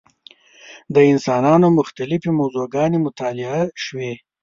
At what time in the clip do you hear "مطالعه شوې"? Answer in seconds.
3.05-4.13